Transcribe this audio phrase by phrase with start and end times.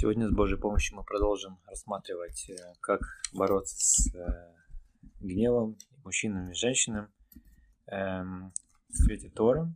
[0.00, 3.00] Сегодня с Божьей помощью мы продолжим рассматривать, э, как
[3.32, 4.54] бороться с э,
[5.18, 7.12] гневом мужчинам и женщинам
[7.86, 8.52] эм,
[8.88, 9.66] в свете Торы.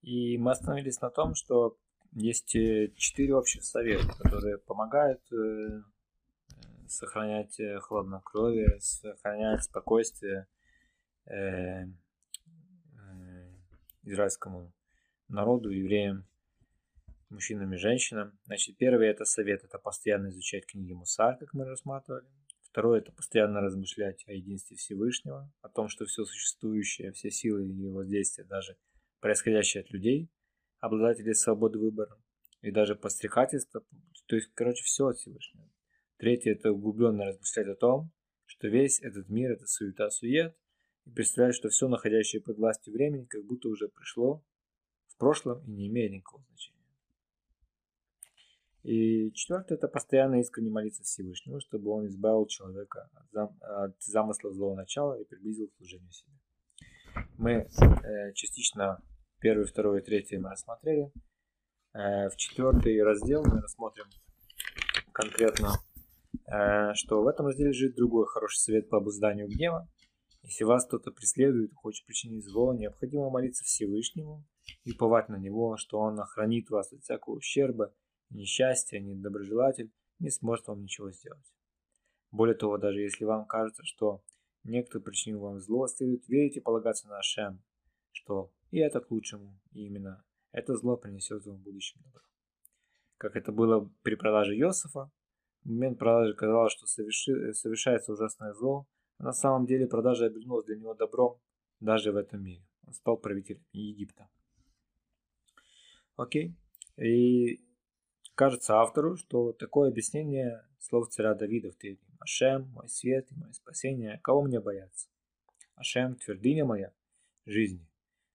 [0.00, 1.76] И мы остановились на том, что
[2.12, 5.20] есть э, четыре общих совета, которые помогают
[6.86, 10.46] сохранять хладнокровие, сохранять спокойствие
[14.04, 14.72] израильскому
[15.26, 16.27] народу, евреям
[17.30, 18.38] мужчинам и женщинам.
[18.44, 22.26] Значит, первый это совет, это постоянно изучать книги Мусар, как мы рассматривали.
[22.62, 27.88] Второе это постоянно размышлять о единстве Всевышнего, о том, что все существующее, все силы и
[27.88, 28.76] воздействия, даже
[29.20, 30.30] происходящие от людей,
[30.80, 32.16] обладатели свободы выбора,
[32.60, 33.84] и даже подстрекательство,
[34.26, 35.70] то есть, короче, все от Всевышнего.
[36.18, 38.12] Третье это углубленно размышлять о том,
[38.44, 40.56] что весь этот мир это суета-сует,
[41.06, 44.44] и представлять, что все находящее под властью времени как будто уже пришло
[45.06, 46.77] в прошлом и не имеет никакого значения.
[48.88, 54.50] И четвертое– это постоянно искренне молиться Всевышнему, чтобы он избавил человека от, зам, от замысла
[54.50, 56.32] злого начала и приблизил к служению себе.
[57.36, 58.98] Мы э, частично
[59.40, 61.12] первый, второй и третий мы рассмотрели.
[61.92, 64.06] Э, в четвертый раздел мы рассмотрим
[65.12, 65.74] конкретно,
[66.46, 69.86] э, что в этом разделе лежит другой хороший совет по обузданию гнева.
[70.44, 74.46] Если вас кто-то преследует хочет причинить зло, необходимо молиться Всевышнему
[74.84, 77.92] и уповать на Него, что Он охранит вас от всякого ущерба–
[78.30, 81.54] несчастье, ни доброжелатель не сможет вам ничего сделать.
[82.30, 84.22] Более того, даже если вам кажется, что
[84.64, 87.62] некто причинил вам зло, следует верить и полагаться на Ашем,
[88.12, 92.22] что и это к лучшему, и именно это зло принесет вам в будущем добро.
[93.16, 95.10] Как это было при продаже Йосифа,
[95.64, 98.86] в момент продажи казалось, что соверши, совершается ужасное зло,
[99.18, 101.40] а на самом деле продажа обернулась для него добром
[101.80, 102.64] даже в этом мире.
[102.86, 104.28] Он стал правителем Египта.
[106.16, 106.56] Окей.
[106.96, 107.60] И
[108.38, 111.98] Кажется автору, что такое объяснение слов царя Давида в Тире.
[112.20, 115.08] Ашем, мой свет и мое спасение, кого мне бояться?
[115.74, 116.92] Ашем, твердыня моя,
[117.46, 117.84] жизни,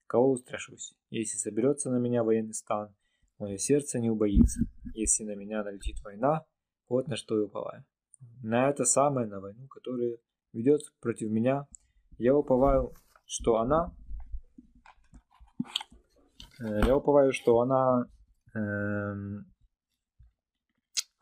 [0.06, 0.94] кого устрашусь?
[1.10, 2.94] Если соберется на меня военный стан,
[3.40, 4.60] мое сердце не убоится.
[4.94, 6.46] Если на меня налетит война,
[6.90, 7.86] вот на что я уповаю.
[8.42, 10.18] На это самое, на войну, которая
[10.52, 11.66] ведет против меня,
[12.18, 12.92] я уповаю,
[13.26, 13.96] что она
[16.60, 18.06] э, я уповаю, что она
[18.54, 19.53] эм,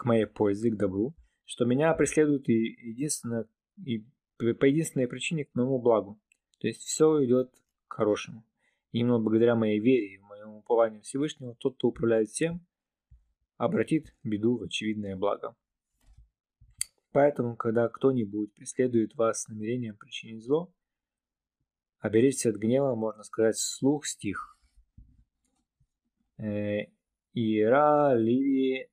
[0.02, 1.14] к моей пользе, к добру,
[1.46, 3.48] что меня преследуют и единственно,
[3.86, 4.04] и
[4.40, 6.20] по единственной причине к моему благу.
[6.58, 7.54] То есть все идет
[7.88, 8.44] к хорошему.
[8.94, 12.66] И именно благодаря моей вере и моему упованию Всевышнего, тот, кто управляет всем,
[13.58, 15.56] обратит беду в очевидное благо.
[17.12, 20.74] Поэтому, когда кто-нибудь преследует вас с намерением причинить зло,
[22.00, 24.58] оберечься от гнева, можно сказать вслух стих.
[26.40, 26.88] Э,
[27.36, 28.90] Ира ливи...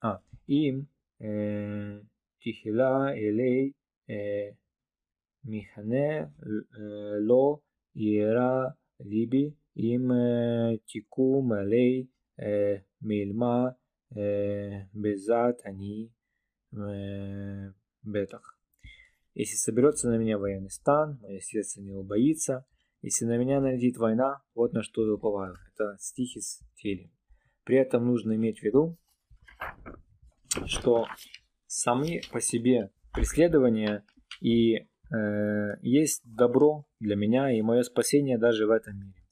[0.00, 0.81] А, אם
[2.39, 3.71] תחילה אלי
[5.45, 6.25] מכנה
[7.27, 7.59] לא
[7.95, 8.65] ירא
[8.99, 10.11] ליבי אם
[10.93, 12.05] תקום עלי
[13.01, 13.69] מלמה
[14.93, 16.09] безат они
[18.03, 18.57] бетах.
[19.33, 22.65] Если соберется на меня военный стан, мое сердце не убоится.
[23.01, 25.55] Если на меня налетит война, вот на что я уповаю.
[25.73, 27.11] Это стихи с Телем.
[27.63, 28.97] При этом нужно иметь в виду,
[30.66, 31.06] что
[31.66, 34.04] сами по себе преследования
[34.40, 34.86] и э,
[35.82, 39.24] есть добро для меня и мое спасение даже в этом мире.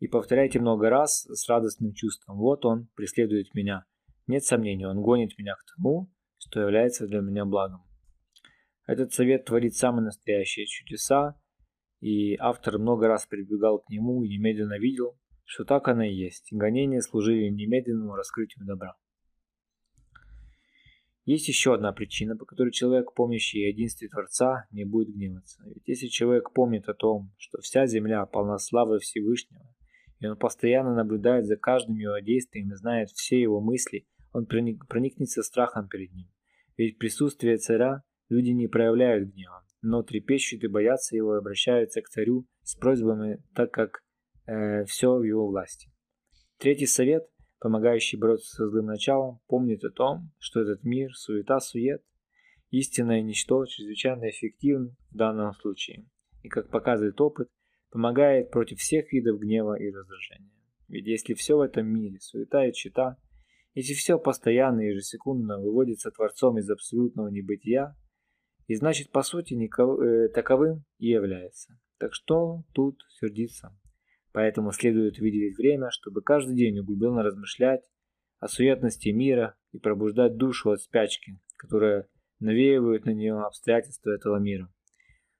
[0.00, 2.36] И повторяйте много раз с радостным чувством.
[2.38, 3.84] Вот он преследует меня.
[4.26, 7.82] Нет сомнений, он гонит меня к тому, что является для меня благом.
[8.86, 11.40] Этот совет творит самые настоящие чудеса,
[12.00, 16.48] и автор много раз прибегал к нему и немедленно видел, что так оно и есть.
[16.50, 18.96] Гонения служили немедленному раскрытию добра.
[21.24, 25.62] Есть еще одна причина, по которой человек, помнящий единстве Творца, не будет гневаться.
[25.66, 29.72] Ведь если человек помнит о том, что вся земля полна славы Всевышнего,
[30.18, 34.88] и он постоянно наблюдает за каждым его действием и знает все его мысли, он проник,
[34.88, 36.28] проникнется страхом перед ним.
[36.76, 42.02] Ведь в присутствии царя люди не проявляют гнева, но трепещут и боятся его и обращаются
[42.02, 44.02] к царю с просьбами, так как
[44.46, 45.88] э, все в его власти.
[46.58, 47.28] Третий совет
[47.62, 52.02] помогающий бороться со злым началом, помнит о том, что этот мир– суета-сует,
[52.70, 56.04] истинное ничто чрезвычайно эффективен в данном случае
[56.42, 57.48] и, как показывает опыт,
[57.90, 60.50] помогает против всех видов гнева и раздражения.
[60.88, 63.16] Ведь если все в этом мире суета и чита,
[63.74, 67.96] если все постоянно и ежесекундно выводится Творцом из абсолютного небытия,
[68.66, 71.78] и значит по сути никого, э, таковым и является.
[71.98, 73.72] Так что тут сердиться?
[74.32, 77.82] Поэтому следует выделить время, чтобы каждый день углубленно размышлять
[78.40, 82.06] о суетности мира, и пробуждать душу от спячки, которая
[82.40, 84.68] навеивают на нее обстоятельства этого мира.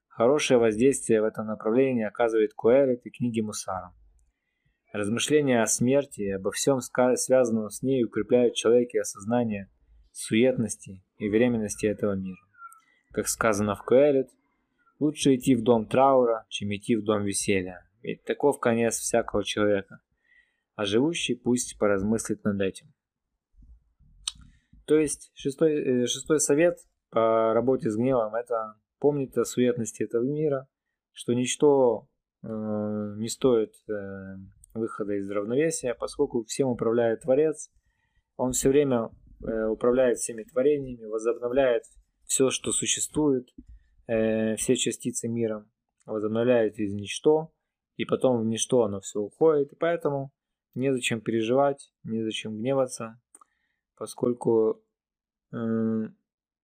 [0.07, 3.93] Хорошее воздействие в этом направлении оказывает Куэрет и книги Мусара.
[4.91, 9.71] Размышления о смерти и обо всем связанном с ней укрепляют в человеке осознание
[10.11, 12.37] суетности и временности этого мира.
[13.11, 14.29] Как сказано в Куэрет,
[14.99, 19.99] лучше идти в дом траура, чем идти в дом веселья, ведь таков конец всякого человека,
[20.75, 22.93] а живущий пусть поразмыслит над этим.
[24.85, 26.77] То есть шестой, э, шестой совет
[27.09, 30.67] по работе с гневом– это помнить о суетности этого мира,
[31.13, 32.09] что ничто
[32.41, 34.35] э, не стоит э,
[34.73, 37.71] выхода из равновесия, поскольку всем управляет Творец,
[38.35, 39.09] он все время
[39.45, 41.83] э, управляет всеми творениями, возобновляет
[42.25, 43.49] все, что существует,
[44.07, 45.65] э, все частицы мира,
[46.05, 47.53] возобновляет из ничто,
[47.95, 50.31] и потом в ничто оно все уходит, и поэтому
[50.73, 53.19] незачем переживать, незачем гневаться,
[53.95, 54.83] поскольку
[55.51, 55.57] э,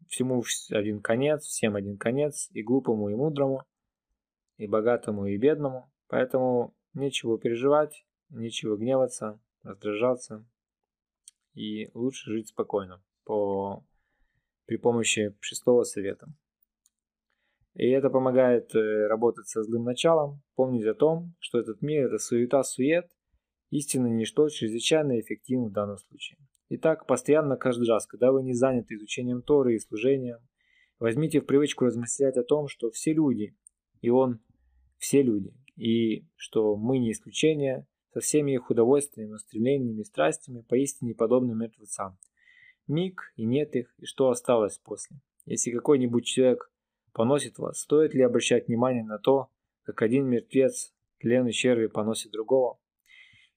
[0.08, 3.64] всему один конец, всем один конец, и глупому, и мудрому,
[4.58, 5.92] и богатому, и бедному.
[6.08, 10.46] Поэтому нечего переживать, нечего гневаться, раздражаться,
[11.54, 13.86] и лучше жить спокойно по,
[14.66, 16.28] при помощи шестого совета.
[17.80, 22.18] И это помогает э, работать со злым началом, помнить о том, что этот мир– это
[22.18, 23.10] суета-сует,
[23.70, 26.40] истинно ничто чрезвычайно эффективно в данном случае.
[26.68, 30.40] Итак, постоянно каждый раз, когда вы не заняты изучением Торы и служением,
[31.00, 33.56] возьмите в привычку размышлять о том, что все люди,
[34.02, 34.42] и Он
[34.98, 41.16] все люди, и что мы не исключение, со всеми их удовольствиями, устремлениями и страстями, поистине
[41.16, 42.18] подобны мертвецам.
[42.88, 45.22] Миг, и нет их, и что осталось после.
[45.46, 46.69] Если какой-нибудь человек
[47.14, 49.50] поносит вас, стоит ли обращать внимание на то,
[49.84, 52.80] как один мертвец, тлен и черви поносит другого?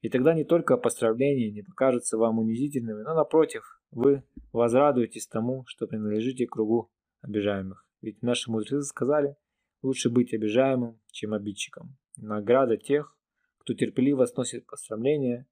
[0.00, 5.86] И тогда не только поздравления не покажутся вам унизительными, но напротив, вы возрадуетесь тому, что
[5.86, 6.90] принадлежите кругу
[7.20, 7.86] обижаемых.
[8.00, 9.36] Ведь наши мудрецы сказали,
[9.80, 11.96] лучше быть обижаемым, чем обидчиком.
[12.16, 13.16] Награда тех,
[13.58, 15.46] кто терпеливо сносит поздравления,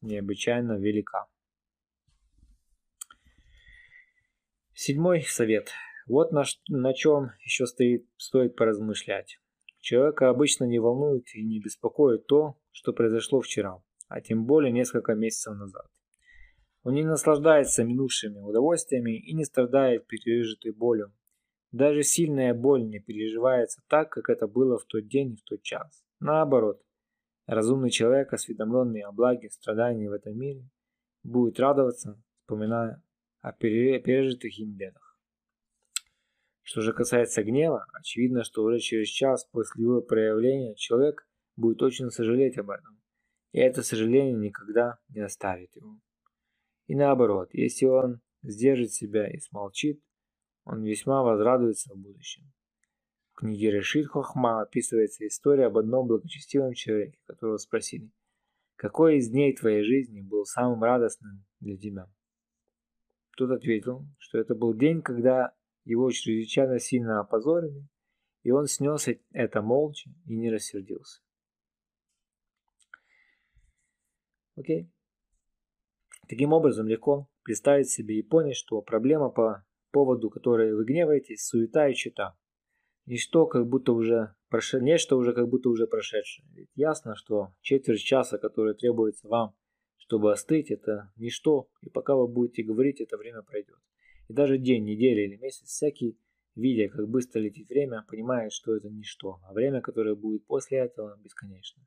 [0.00, 1.26] необычайно велика.
[4.72, 5.70] Седьмой совет.
[6.10, 9.38] Вот на, на чем еще стоит, стоит поразмышлять.
[9.78, 13.80] Человека обычно не волнует и не беспокоит то, что произошло вчера
[14.10, 15.86] а тем более несколько месяцев назад.
[16.82, 21.12] Он не наслаждается минувшими удовольствиями и не страдает пережитой болью.
[21.70, 25.62] Даже сильная боль не переживается так, как это было в тот день и в тот
[25.62, 26.02] час.
[26.18, 26.82] Наоборот,
[27.46, 30.68] разумный человек, осведомленный о благе страданий в этом мире,
[31.22, 33.00] будет радоваться, вспоминая
[33.42, 35.09] о пережитых им бедах.
[36.70, 41.26] Что же касается гнева, очевидно, что уже через час после его проявления человек
[41.56, 43.00] будет очень сожалеть об этом
[43.52, 45.98] и это сожаление никогда не оставит его.
[46.86, 50.00] И наоборот, если он сдержит себя и смолчит,
[50.64, 52.52] он весьма возрадуется в будущем.
[53.32, 58.10] В книге Решит Хохма описывается история об одном благочестивом человеке, которого спросили,
[58.76, 62.06] какой из дней твоей жизни был самым радостным для тебя?
[63.36, 65.54] Тот ответил, что это был день, когда
[65.90, 67.86] его чрезвычайно сильно опозорили,
[68.42, 71.20] и он снес это молча и не рассердился.
[74.56, 74.90] Окей?
[76.28, 81.88] Таким образом, легко представить себе и понять, что проблема по поводу которой вы гневаетесь, суета
[81.88, 82.36] и чита.
[83.06, 84.80] Ничто как будто уже проше...
[84.80, 86.46] Нечто уже как будто уже прошедшее.
[86.52, 89.56] Ведь ясно, что четверть часа, которое требуется вам,
[89.96, 93.78] чтобы остыть, это ничто, и пока вы будете говорить, это время пройдет.
[94.30, 96.16] И даже день, неделя или месяц, всякий,
[96.54, 101.18] видя, как быстро летит время, понимает, что это ничто, а время, которое будет после этого,
[101.18, 101.82] бесконечно.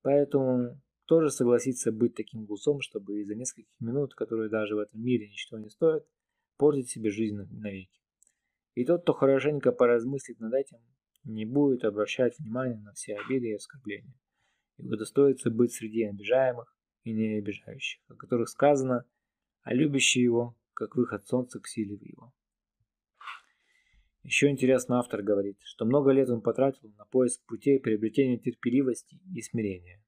[0.00, 5.28] Поэтому тоже согласится быть таким гусом, чтобы из-за нескольких минут, которые даже в этом мире
[5.28, 6.06] ничего не стоят,
[6.56, 8.00] портить себе жизнь навеки.
[8.74, 10.78] И тот, кто хорошенько поразмыслит над этим,
[11.24, 14.18] не будет обращать внимания на все обиды и оскорбления,
[14.78, 19.04] и удостоится быть среди обижаемых и не обижающих, о которых сказано,
[19.60, 22.32] а любящий его, как выход солнца к силе в его.
[24.22, 29.42] Еще интересно автор говорит, что много лет он потратил на поиск путей приобретения терпеливости и
[29.42, 30.02] смирения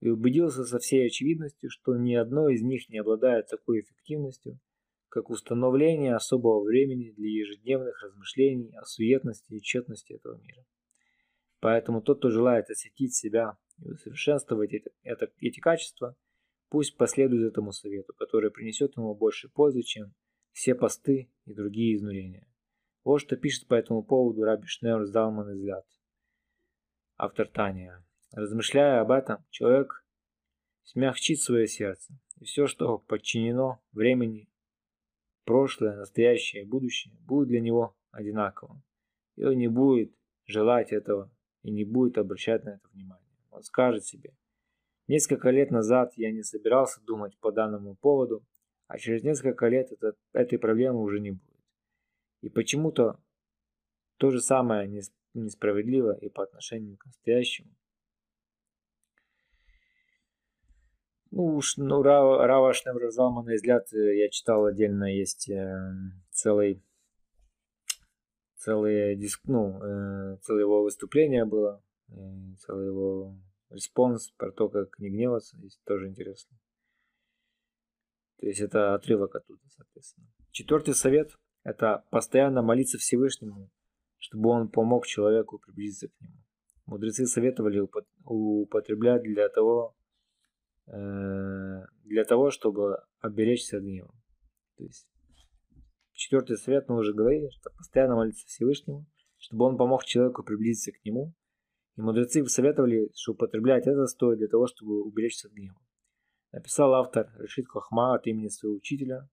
[0.00, 4.58] и убедился со всей очевидностью, что ни одно из них не обладает такой эффективностью,
[5.08, 10.64] как установление особого времени для ежедневных размышлений о суетности и тщетности этого мира.
[11.60, 16.16] Поэтому тот, кто желает осветить себя и усовершенствовать это, это, эти качества,
[16.68, 20.14] пусть последует этому совету, который принесет ему больше пользы, чем
[20.52, 22.48] все посты и другие изнурения.
[23.04, 25.86] Вот что пишет по этому поводу Раби Шнeur Залман из Ляд.
[27.16, 28.04] Автор Тания.
[28.32, 30.04] Размышляя об этом, человек
[30.82, 34.48] смягчит свое сердце, и все, что подчинено времени,
[35.44, 38.82] прошлое, настоящее будущее будут для него одинаковым.
[39.36, 40.14] И он не будет
[40.46, 41.30] желать этого
[41.62, 43.36] и не будет обращать на это внимание.
[43.50, 44.34] Он скажет себе,
[45.08, 48.44] несколько лет назад я не собирался думать по данному поводу,
[48.86, 51.64] а через несколько лет это, этой проблемы уже не будет.
[52.42, 53.18] И почему-то
[54.18, 54.88] то же самое
[55.34, 57.70] несправедливо и по отношению к настоящему.
[61.32, 65.92] Ну уж, ну, Рава Шнебразалма, на взгляд, э, я читал отдельно, есть э,
[66.30, 66.82] целый,
[68.54, 72.14] целый диск, ну, э, целое его выступление было, э,
[72.60, 73.36] целый его
[73.76, 76.56] респонс про то, как не гневаться, есть тоже интересно.
[78.38, 80.26] То есть это отрывок оттуда, соответственно.
[80.50, 83.70] Четвертый совет– это постоянно молиться Всевышнему,
[84.18, 86.36] чтобы он помог человеку приблизиться к нему.
[86.86, 87.86] Мудрецы советовали
[88.24, 89.96] употреблять для того,
[90.88, 94.14] Э, для того, чтобы оберечься от гнева.
[94.76, 95.08] То есть
[96.12, 99.06] четвертый совет мы уже говорили, что постоянно молиться Всевышнему,
[99.36, 101.34] чтобы он помог человеку приблизиться к нему.
[101.96, 105.80] И мудрецы советовали, что употреблять это стоит для того, чтобы уберечься от гнева.
[106.52, 109.28] Написал автор Решит Хохма от имени своего учителя.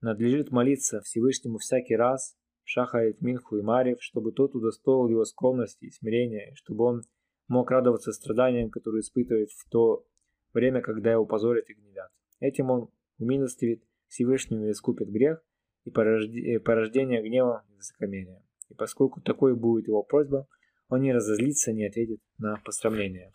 [0.00, 5.90] Надлежит молиться Всевышнему всякий раз, Шахарит, Минху и Марев, чтобы тот удостоил его скромности и
[5.90, 7.02] смирения, чтобы он
[7.48, 10.06] мог радоваться страданиям, которые испытывает в то
[10.54, 12.10] время, когда его позорят и гневят.
[12.38, 15.44] Этим он умилостивит Всевышнего и искупит грех
[15.84, 18.42] и порождение гнева и высокомерия.
[18.68, 20.46] И поскольку такой будет его просьба,
[20.90, 23.32] он не разозлится, не ответит на посрамление.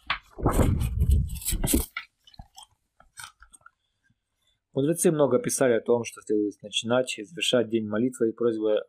[4.73, 8.81] Мудрецы много писали о том, что следует начинать и завершать день молитвой и просьбой э,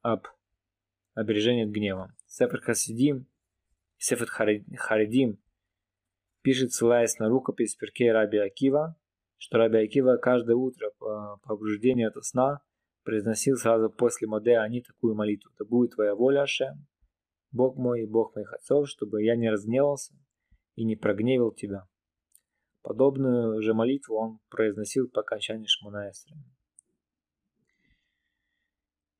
[0.00, 0.26] об
[1.14, 2.14] обережении от гнева.
[2.26, 3.26] Сефер Хасидим,
[3.98, 5.38] Сефер Харидим
[6.40, 8.96] пишет, ссылаясь на рукопись Перкей Раби Акива,
[9.36, 12.62] что Раби Акива каждое утро по пробуждению от сна
[13.04, 15.50] произносил сразу после Моде Ани такую молитву.
[15.58, 16.86] «Да будет твоя воля, Ашем,
[17.52, 20.14] Бог мой и Бог моих отцов, чтобы я не разгневался
[20.74, 21.86] и не прогневил тебя».
[22.82, 26.36] Подобную же молитву он произносил по окончании Шмунаэсра.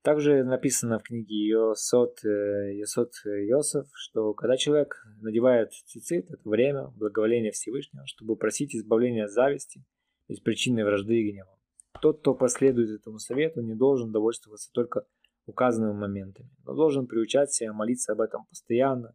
[0.03, 6.89] Также написано в книге Йосот, э, Йосот Йосов, что когда человек надевает цицит, это время,
[6.89, 9.85] благоволение Всевышнего, чтобы просить избавления от зависти,
[10.27, 11.57] из причины вражды и гнева.
[12.01, 15.07] Тот, кто последует этому совету, не должен довольствоваться только
[15.47, 19.15] указанными моментами, но должен приучать себя молиться об этом постоянно,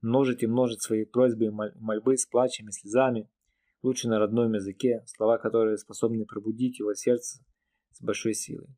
[0.00, 3.28] множить и множить свои просьбы и мольбы с плачем и слезами,
[3.82, 7.44] лучше на родном языке, слова, которые способны пробудить его сердце
[7.92, 8.68] с большой силой.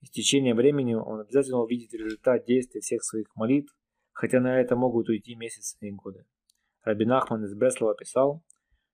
[0.00, 3.74] И с течением времени он обязательно увидит результат действия всех своих молитв,
[4.12, 6.24] хотя на это могут уйти месяцы и годы.
[6.82, 8.42] Рабин Ахман из Бреслова писал,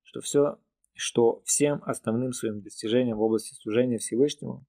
[0.03, 0.59] что все,
[0.95, 4.67] что всем основным своим достижением в области служения Всевышнему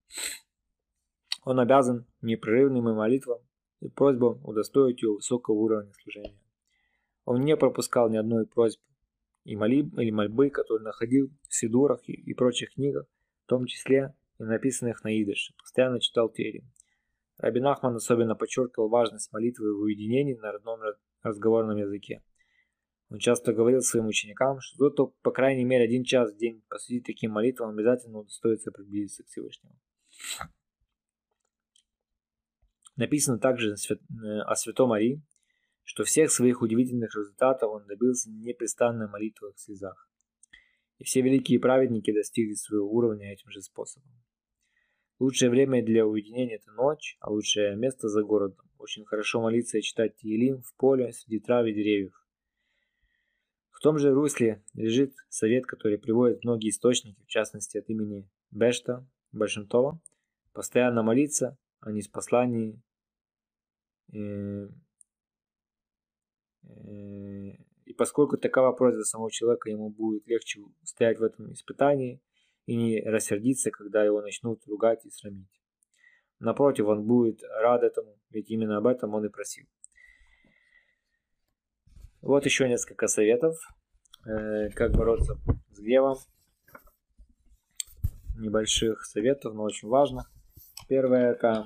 [1.44, 3.40] он обязан непрерывным молитвам
[3.80, 6.40] и просьбам удостоить его высокого уровня служения.
[7.26, 8.84] Он не пропускал ни одной просьбы
[9.46, 13.06] и молитв, или мольбы, которые находил в сидурах и, и прочих книгах,
[13.46, 15.54] в том числе и написанных на идыше.
[15.58, 16.64] Постоянно читал Тери.
[17.38, 20.80] Рабин Ахман особенно подчеркивал важность молитвы в уединении на родном
[21.24, 22.22] разговорном языке.
[23.10, 27.06] Он часто говорил своим ученикам, что кто по крайней мере один час в день посвятит
[27.06, 29.76] таким молитвам, обязательно удостоится приблизиться к Всевышнему.
[33.00, 33.76] Написано также
[34.46, 35.24] о Святой Марии,
[35.84, 40.10] что всех своих удивительных результатов он добился непрестанной молитвой в слезах.
[40.98, 44.12] И все великие праведники достигли своего уровня этим же способом.
[45.18, 48.70] Лучшее время для уединения– это ночь, а лучшее место за городом.
[48.78, 52.22] Очень хорошо молиться и читать Тиелим в поле среди трав и деревьев.
[53.72, 59.08] В том же русле лежит совет, который приводит многие источники, в частности от имени Бешта,
[59.32, 60.02] Большинтова,
[60.52, 62.89] постоянно молиться, а не с посланий э, э,
[67.90, 72.22] и поскольку такова просьба самого человека, ему будет легче стоять в этом испытании,
[72.70, 75.50] и не рассердиться, когда его начнут ругать и срамить.
[76.38, 79.66] Напротив, он будет рад этому, ведь именно об этом он и просил.
[82.22, 83.58] Вот еще несколько советов,
[84.28, 85.36] э, как бороться
[85.72, 86.18] с гневом.
[88.38, 90.32] Небольших советов, но очень важных.
[90.88, 91.66] Первое это,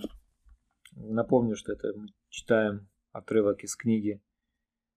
[0.95, 1.89] напомню, что это
[2.33, 4.19] читаем отрывок из книги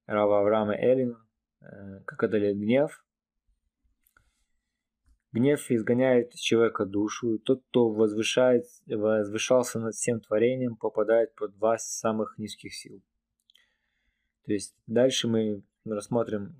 [0.06, 1.22] Рава Авраама Эллина
[1.60, 3.04] э, «Как одолеть гнев».
[5.32, 11.54] Гнев изгоняет из человека душу, и тот, кто возвышает, возвышался над всем творением, попадает под
[11.56, 13.02] власть самых низких сил.
[14.46, 16.56] То есть дальше мы рассмотрим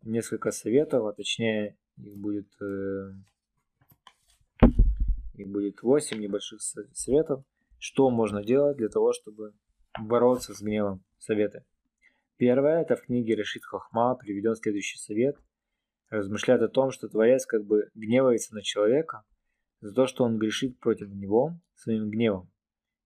[0.00, 3.12] несколько советов, а точнее их будет э,
[5.34, 7.44] и будет 8 небольших советов,
[7.82, 9.54] что можно делать для того, чтобы
[10.00, 11.02] бороться с гневом.
[11.18, 11.64] Советы.
[12.36, 15.36] Первое, это в книге Решит Хохма приведен следующий совет.
[16.08, 19.24] Размышляет о том, что Творец как бы гневается на человека
[19.80, 22.52] за то, что он грешит против него своим гневом,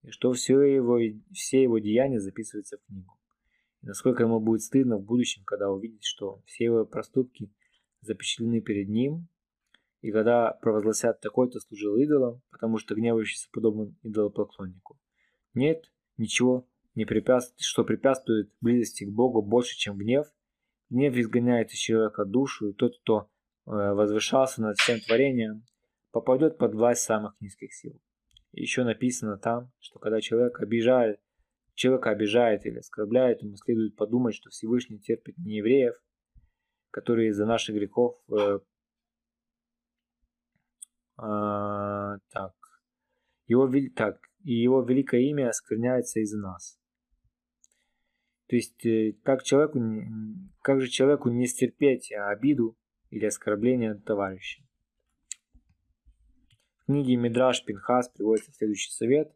[0.02, 0.98] и что все его,
[1.32, 3.18] все его деяния записываются в книгу.
[3.80, 7.50] И насколько ему будет стыдно в будущем, когда увидит, что все его проступки
[8.02, 9.28] запечатлены перед ним,
[10.00, 14.98] и когда провозгласят такой-то служил идолом, потому что гневающийся подобен идолопоклоннику.
[15.54, 20.26] Нет ничего не препятствует, что препятствует близости к Богу больше, чем гнев.
[20.88, 23.28] Гнев изгоняет из человека душу, и тот, кто
[23.66, 25.64] э, возвышался над всем творением,
[26.10, 28.00] попадет под власть самых низких сил.
[28.52, 31.20] Еще написано там, что когда человек обижает,
[31.74, 35.94] человека обижает или оскорбляет, ему следует подумать, что Всевышний терпит не евреев,
[36.90, 38.60] которые из-за наших грехов э,
[41.16, 42.54] а, так,
[43.46, 46.78] его, так, и его великое имя оскверняется из-за нас.
[48.48, 49.80] То есть, э, как, человеку,
[50.62, 52.76] как же человеку не стерпеть обиду
[53.10, 54.62] или оскорбление товарища?
[56.76, 59.34] В книге Мидраш Пинхас приводится следующий совет.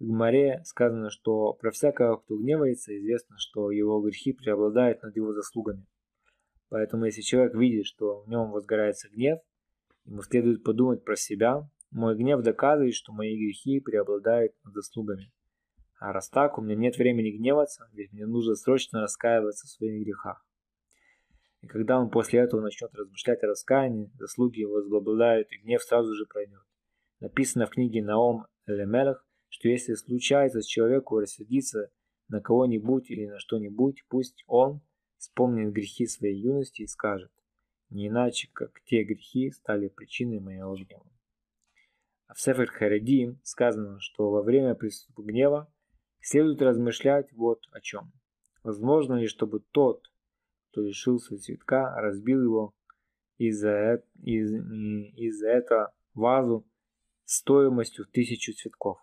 [0.00, 5.32] В Гмаре сказано, что про всякого, кто гневается, известно, что его грехи преобладают над его
[5.32, 5.86] заслугами.
[6.70, 9.38] Поэтому, если человек видит, что в нем возгорается гнев,
[10.04, 11.68] ему следует подумать про себя.
[11.90, 15.32] Мой гнев доказывает, что мои грехи преобладают над заслугами.
[15.98, 20.04] А раз так, у меня нет времени гневаться, ведь мне нужно срочно раскаиваться в своих
[20.04, 20.44] грехах.
[21.60, 26.12] И когда он после этого начнет размышлять о раскаянии, заслуги его возобладают, и гнев сразу
[26.14, 26.62] же пройдет.
[27.20, 31.92] Написано в книге Наом Элемелах, что если случается человеку рассердиться
[32.28, 34.80] на кого-нибудь или на что-нибудь, пусть он
[35.18, 37.30] вспомнит грехи своей юности и скажет,
[37.92, 41.06] не иначе, как те грехи стали причиной моего гнева.
[42.26, 45.72] А в Сефер Харедим сказано, что во время приступа гнева
[46.24, 48.12] Следует размышлять вот о чем.
[48.62, 50.06] Возможно ли, чтобы тот,
[50.70, 52.74] кто лишился цветка, разбил его
[53.38, 56.64] из-за из, из этого вазу
[57.24, 58.98] стоимостью в тысячу цветков?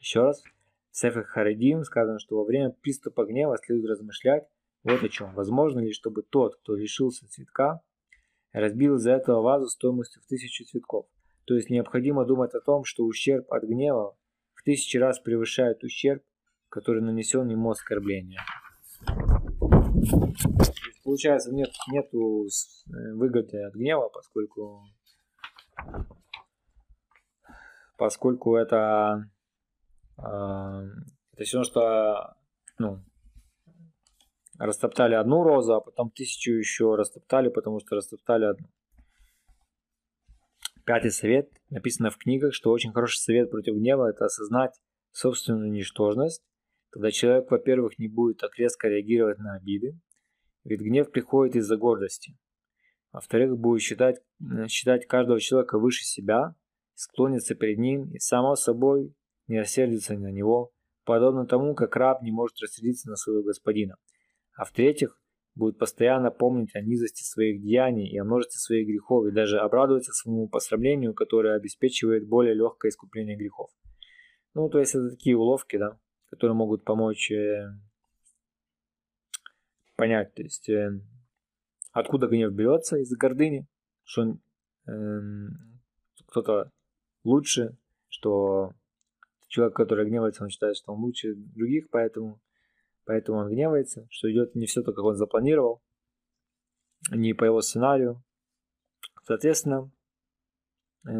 [0.00, 0.42] Еще раз.
[0.90, 4.48] В Сефер Харидим сказано, что во время приступа гнева следует размышлять
[4.82, 5.34] вот о чем.
[5.34, 7.80] Возможно ли, чтобы тот, кто лишился цветка,
[8.52, 11.06] разбил из-за этого вазу стоимостью в тысячу цветков?
[11.44, 14.16] То есть необходимо думать о том, что ущерб от гнева
[14.54, 16.22] в тысячи раз превышает ущерб,
[16.68, 18.40] который нанесен ему оскорбление.
[21.02, 24.84] Получается, нет нету э, выгоды от гнева, поскольку
[27.96, 29.28] поскольку это
[30.18, 30.22] э,
[31.32, 32.36] это все что
[32.78, 33.02] ну,
[34.60, 38.68] растоптали одну розу, а потом тысячу еще растоптали, потому что растоптали одну.
[40.84, 41.50] Пятый совет.
[41.70, 44.78] Написано в книгах, что очень хороший совет против гнева– это осознать
[45.12, 46.42] собственную ничтожность.
[46.92, 49.98] Тогда человек, во-первых, не будет так резко реагировать на обиды,
[50.64, 52.36] ведь гнев приходит из-за гордости.
[53.12, 54.20] Во-вторых, будет считать,
[54.68, 56.54] считать каждого человека выше себя,
[56.94, 59.14] склонится перед ним и, само собой,
[59.46, 60.72] не рассердится на него,
[61.04, 63.96] подобно тому, как раб не может рассердиться на своего господина.
[64.60, 65.18] А в-третьих,
[65.54, 70.12] будет постоянно помнить о низости своих деяний и о множестве своих грехов, и даже обрадуется
[70.12, 73.70] своему посрамлению, которое обеспечивает более легкое искупление грехов.
[74.52, 77.68] Ну, то есть это такие уловки, да, которые могут помочь э,
[79.96, 80.90] понять, то есть э,
[81.92, 83.66] откуда гнев берется из гордыни,
[84.04, 84.36] что
[84.86, 84.92] э,
[86.26, 86.70] кто-то
[87.24, 87.78] лучше,
[88.10, 88.74] что
[89.48, 92.42] человек, который гневается, он считает, что он лучше других, поэтому
[93.10, 95.82] Поэтому он гневается, что идет не все то, как он запланировал,
[97.10, 98.22] не по его сценарию.
[99.24, 99.90] Соответственно,
[101.08, 101.10] э,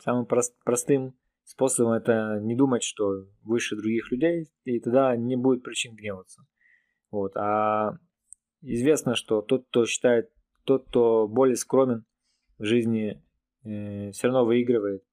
[0.00, 5.62] самым прост, простым способом это не думать, что выше других людей, и тогда не будет
[5.62, 6.42] причин гневаться.
[7.10, 7.38] Вот.
[7.38, 7.96] А
[8.60, 10.30] известно, что тот, кто считает,
[10.64, 12.04] тот, кто более скромен
[12.58, 13.24] в жизни,
[13.64, 15.04] э, все равно выигрывает.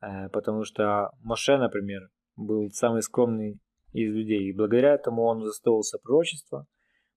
[0.00, 3.60] Э, потому что Моше, например, был самый скромный
[3.92, 4.48] из людей.
[4.48, 6.66] И благодаря этому он застоился пророчество,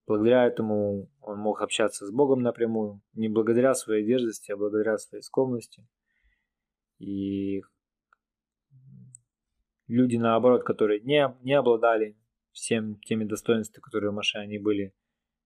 [0.08, 5.22] благодаря этому он мог общаться с Богом напрямую, не благодаря своей дерзости, а благодаря своей
[5.22, 5.88] скромности.
[6.98, 7.62] И
[9.88, 12.18] люди, наоборот, которые не, не обладали
[12.52, 14.94] всем теми достоинствами, которые у Маше, они были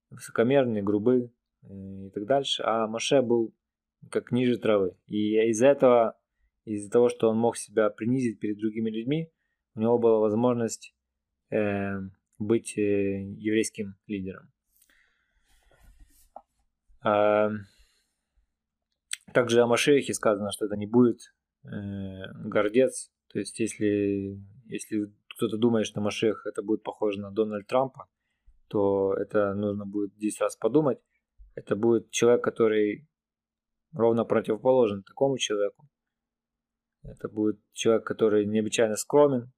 [0.09, 1.31] высокомерные, грубы
[1.63, 1.67] э,
[2.07, 3.53] и так дальше, а Маше был
[4.09, 4.97] как ниже травы.
[5.07, 6.17] И из-за этого,
[6.65, 9.31] из-за того, что он мог себя принизить перед другими людьми,
[9.75, 10.95] у него была возможность
[12.39, 12.81] быть э,
[13.37, 14.51] еврейским лидером.
[17.05, 17.49] Э,
[19.33, 21.19] Также о Машехе сказано, что это не будет
[21.63, 21.69] э,
[22.45, 23.11] гордец.
[23.27, 28.07] То есть, если, если кто-то думает, что Машех это будет похоже на Дональда Трампа,
[28.67, 30.99] то это нужно будет 10 раз подумать.
[31.55, 33.07] Это будет человек, который
[33.91, 35.87] ровно противоположен такому человеку.
[37.03, 39.51] Это будет человек, который необычайно скромен,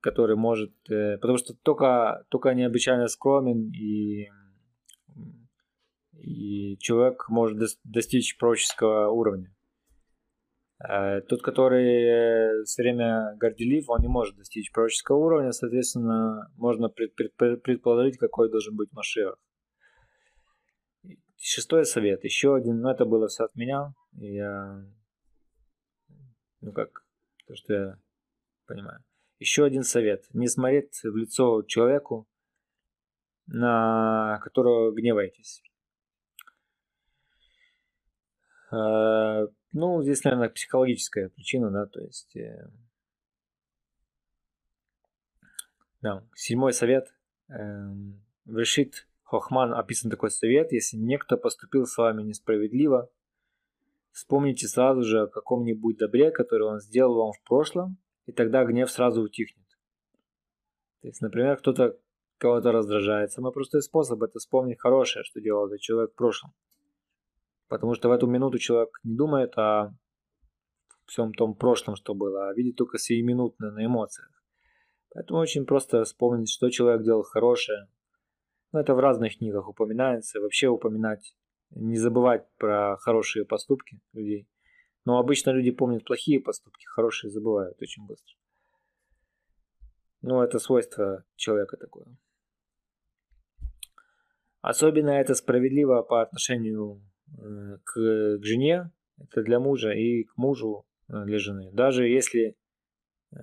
[0.00, 0.72] который может...
[0.90, 4.28] Э, потому что только, только необычайно скромен и,
[6.12, 9.54] и человек может достичь пророческого уровня.
[10.80, 18.18] Э, тот, который все время горделив, он не может достичь пророческого уровня, соответственно, можно предположить,
[18.18, 19.36] какой должен быть Машиах.
[21.40, 23.94] Шестой совет, еще один, но это было все от меня.
[24.12, 24.84] Я,
[26.60, 27.04] ну как,
[27.46, 27.98] то, что я
[28.66, 29.04] понимаю.
[29.38, 30.26] Еще один совет.
[30.32, 32.28] Не смотреть в лицо человеку,
[33.46, 35.62] на которого гневаетесь.
[38.72, 42.36] Э, ну, здесь, наверное, психологическая причина, да, то есть...
[42.36, 42.68] Э,
[46.00, 47.12] да, седьмой совет.
[47.48, 50.72] Эм, решит Хохман описан такой совет.
[50.72, 53.10] Если некто поступил с вами несправедливо,
[54.12, 57.98] вспомните сразу же о каком-нибудь добре, которое он сделал вам в прошлом,
[58.28, 59.66] и тогда гнев сразу утихнет.
[61.00, 61.98] То есть, например, кто-то
[62.36, 63.32] кого-то раздражает.
[63.32, 66.52] Самый простой способ это вспомнить хорошее, что делал этот человек в прошлом.
[67.68, 69.94] Потому что в эту минуту человек не думает о
[71.06, 74.30] всем том прошлом, что было, а видит только сиюминутно на эмоциях.
[75.10, 77.88] Поэтому очень просто вспомнить, что человек делал хорошее.
[78.72, 80.38] Ну, это в разных книгах упоминается.
[80.38, 81.34] Вообще упоминать,
[81.70, 84.46] не забывать про хорошие поступки людей.
[85.08, 88.36] Но обычно люди помнят плохие поступки, хорошие забывают очень быстро.
[90.20, 92.14] Ну, это свойство человека такое.
[94.60, 97.00] Особенно это справедливо по отношению
[97.38, 101.70] э, к, к жене, это для мужа, и к мужу э, для жены.
[101.72, 102.54] Даже если
[103.32, 103.36] э,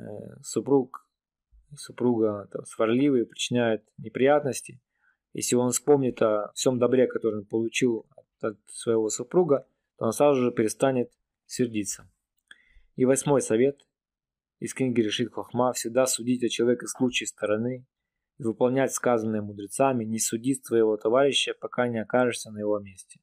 [0.43, 1.09] супруг,
[1.75, 4.79] супруга там, сварливый, причиняет неприятности,
[5.33, 9.65] если он вспомнит о всем добре, который он получил от, от своего супруга,
[9.97, 11.11] то он сразу же перестанет
[11.45, 12.09] сердиться.
[12.95, 13.81] И восьмой совет
[14.59, 17.85] из книги Решит Хохма– всегда судить о человеке с лучшей стороны
[18.37, 23.19] и выполнять сказанное мудрецами, не судить своего товарища, пока не окажешься на его месте.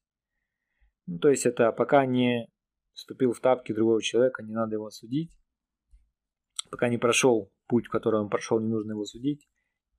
[1.07, 2.49] Ну, то есть это пока не
[2.93, 5.37] вступил в тапки другого человека, не надо его судить.
[6.71, 9.49] Пока не прошел путь, который он прошел, не нужно его судить.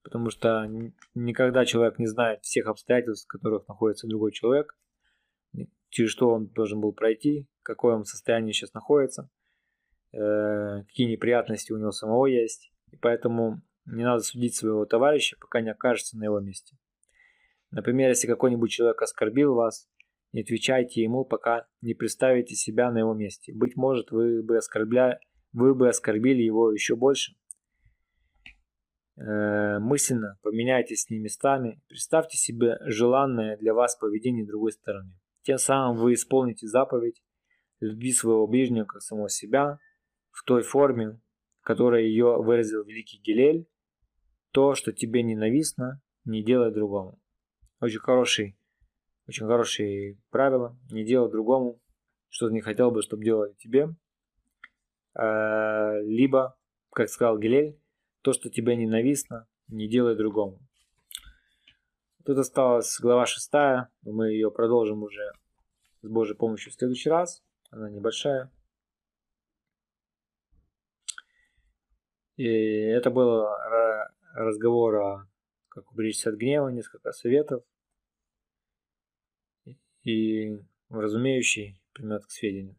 [0.04, 0.66] Потому что
[1.14, 4.76] никогда человек не знает всех обстоятельств, в которых находится другой человек
[5.94, 9.30] через что он должен был пройти, в каком он состоянии сейчас находится,
[10.12, 12.74] э, какие неприятности у него самого есть.
[12.92, 16.76] И поэтому не надо судить своего товарища, пока не окажется на его месте.
[17.70, 19.88] Например, если какой-нибудь человек оскорбил вас,
[20.32, 23.54] не отвечайте ему, пока не представите себя на его месте.
[23.54, 25.20] Быть может, вы бы, оскорбля...
[25.52, 27.36] вы бы оскорбили его еще больше.
[29.16, 35.14] Э, мысленно поменяйтесь с ним местами, представьте себе желанное для вас поведение другой стороны.
[35.44, 37.22] Тем самым вы исполните заповедь
[37.80, 39.80] «Люби своего ближнего как самого себя»
[40.32, 41.20] в той форме,
[41.60, 43.68] в которой ее выразил великий Гилель,
[44.52, 47.20] то, что тебе ненавистно, не делай другому.
[47.80, 48.58] Очень хороший,
[49.28, 50.78] очень хорошие правила.
[50.92, 51.82] Не делай другому,
[52.30, 53.90] что ты не хотел бы, чтобы делали тебе.
[55.14, 56.58] А, либо,
[56.92, 57.80] как сказал Гилель,
[58.22, 60.60] то, что тебе ненавистно, не делай другому.
[62.26, 65.34] Тут осталась глава шестая, мы ее продолжим уже
[66.02, 67.44] с Божьей помощью в следующий раз.
[67.70, 68.50] Она небольшая.
[72.38, 73.46] И это был
[74.36, 75.28] разговор о
[75.68, 77.64] как уберечься от гнева, несколько советов
[80.04, 80.60] и
[80.90, 82.78] разумеющий примет к сведению.